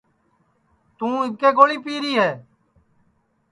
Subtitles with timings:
[0.97, 2.31] توں اِٻکے گوݪی پیری ہے